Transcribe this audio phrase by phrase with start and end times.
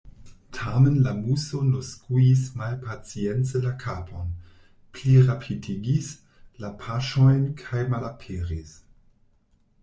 [0.51, 4.31] Tamen la Muso nur skuis malpacience la kapon,
[4.95, 6.09] plirapidigis
[6.65, 8.75] la paŝojn, kaj malaperis.